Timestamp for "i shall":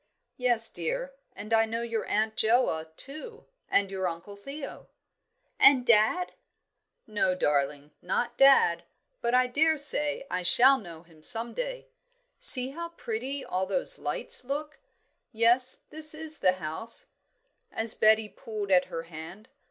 10.31-10.79